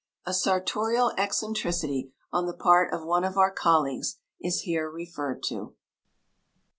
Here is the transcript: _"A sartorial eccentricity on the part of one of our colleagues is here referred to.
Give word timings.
_"A 0.25 0.33
sartorial 0.33 1.11
eccentricity 1.15 2.11
on 2.33 2.47
the 2.47 2.55
part 2.55 2.91
of 2.91 3.05
one 3.05 3.23
of 3.23 3.37
our 3.37 3.51
colleagues 3.51 4.17
is 4.39 4.61
here 4.61 4.89
referred 4.89 5.43
to. 5.49 5.75